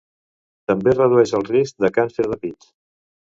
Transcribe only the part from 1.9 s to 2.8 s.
càncer de pit.